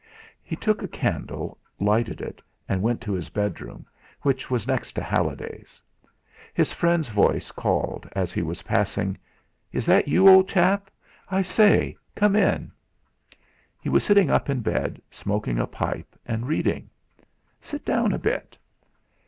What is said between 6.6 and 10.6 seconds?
friend's voice called, as he was passing: "Is that you, old